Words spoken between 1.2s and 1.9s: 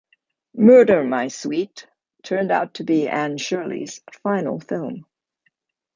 Sweet"